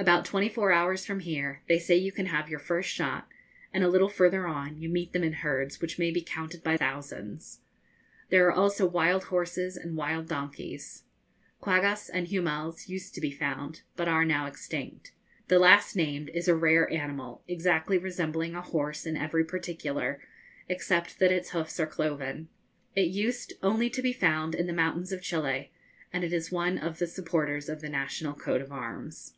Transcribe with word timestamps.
About 0.00 0.24
twenty 0.24 0.48
four 0.48 0.70
hours 0.70 1.04
from 1.04 1.18
here 1.18 1.62
they 1.66 1.80
say 1.80 1.96
you 1.96 2.12
can 2.12 2.26
have 2.26 2.48
your 2.48 2.60
first 2.60 2.88
shot, 2.88 3.26
and 3.74 3.82
a 3.82 3.88
little 3.88 4.08
further 4.08 4.46
on 4.46 4.78
you 4.78 4.88
meet 4.88 5.12
them 5.12 5.24
in 5.24 5.32
herds 5.32 5.80
which 5.80 5.98
may 5.98 6.12
be 6.12 6.22
counted 6.22 6.62
by 6.62 6.76
thousands. 6.76 7.62
There 8.28 8.46
are 8.46 8.52
also 8.52 8.86
wild 8.86 9.24
horses 9.24 9.76
and 9.76 9.96
wild 9.96 10.28
donkeys. 10.28 11.02
Quaggas 11.60 12.08
and 12.14 12.28
huemuls 12.28 12.88
used 12.88 13.12
to 13.16 13.20
be 13.20 13.32
found, 13.32 13.82
but 13.96 14.06
are 14.06 14.24
now 14.24 14.46
extinct. 14.46 15.10
The 15.48 15.58
last 15.58 15.96
named 15.96 16.28
is 16.30 16.46
a 16.46 16.54
rare 16.54 16.88
animal, 16.92 17.42
exactly 17.48 17.98
resembling 17.98 18.54
a 18.54 18.62
horse 18.62 19.04
in 19.04 19.16
every 19.16 19.44
particular, 19.44 20.22
except 20.68 21.18
that 21.18 21.32
its 21.32 21.50
hoofs 21.50 21.80
are 21.80 21.88
cloven. 21.88 22.48
It 22.94 23.08
used 23.08 23.54
only 23.64 23.90
to 23.90 24.00
be 24.00 24.12
found 24.12 24.54
in 24.54 24.68
the 24.68 24.72
mountains 24.72 25.10
of 25.10 25.22
Chili, 25.22 25.72
and 26.12 26.22
it 26.22 26.32
is 26.32 26.52
one 26.52 26.78
of 26.78 27.00
the 27.00 27.08
supporters 27.08 27.68
of 27.68 27.80
the 27.80 27.88
national 27.88 28.34
coat 28.34 28.60
of 28.62 28.70
arms. 28.70 29.34